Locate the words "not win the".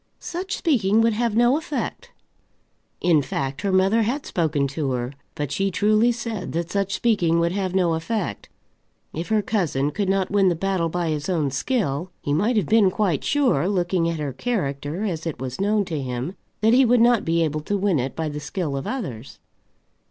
10.09-10.55